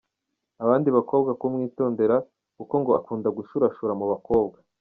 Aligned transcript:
abandi 0.63 0.89
bakobwa 0.97 1.31
kumwitondera 1.39 2.15
kuko 2.57 2.73
ngo 2.81 2.91
akunda 2.99 3.27
gushurashura 3.37 3.93
mu 3.99 4.05
bakobwa. 4.11 4.57